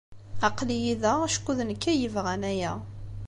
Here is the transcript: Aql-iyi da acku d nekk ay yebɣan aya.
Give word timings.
Aql-iyi 0.47 0.93
da 1.01 1.11
acku 1.25 1.51
d 1.57 1.59
nekk 1.63 1.83
ay 1.91 1.97
yebɣan 2.01 2.43
aya. 2.51 2.73